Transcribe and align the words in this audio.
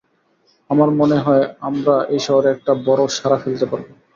আমার 0.69 0.89
মনে 0.99 1.17
হয় 1.17 1.43
আমরা 1.61 1.95
এই 2.13 2.21
শহরে 2.27 2.47
একটা 2.51 2.71
বড় 2.87 3.01
সাড়া 3.15 3.37
ফেলতে 3.43 3.65
পারবো। 3.71 3.91